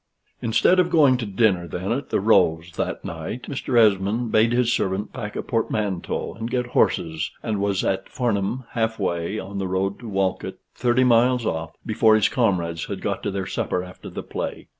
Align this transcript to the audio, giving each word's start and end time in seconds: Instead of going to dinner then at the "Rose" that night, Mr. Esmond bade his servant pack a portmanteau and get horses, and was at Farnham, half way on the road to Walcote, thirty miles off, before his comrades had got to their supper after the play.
Instead 0.41 0.79
of 0.79 0.89
going 0.89 1.15
to 1.15 1.27
dinner 1.27 1.67
then 1.67 1.91
at 1.91 2.09
the 2.09 2.19
"Rose" 2.19 2.71
that 2.71 3.05
night, 3.05 3.43
Mr. 3.43 3.77
Esmond 3.77 4.31
bade 4.31 4.51
his 4.51 4.73
servant 4.73 5.13
pack 5.13 5.35
a 5.35 5.43
portmanteau 5.43 6.33
and 6.33 6.49
get 6.49 6.65
horses, 6.65 7.29
and 7.43 7.61
was 7.61 7.83
at 7.85 8.09
Farnham, 8.09 8.63
half 8.71 8.97
way 8.97 9.37
on 9.37 9.59
the 9.59 9.67
road 9.67 9.99
to 9.99 10.09
Walcote, 10.09 10.57
thirty 10.73 11.03
miles 11.03 11.45
off, 11.45 11.75
before 11.85 12.15
his 12.15 12.29
comrades 12.29 12.85
had 12.85 12.99
got 12.99 13.21
to 13.21 13.29
their 13.29 13.45
supper 13.45 13.83
after 13.83 14.09
the 14.09 14.23
play. 14.23 14.65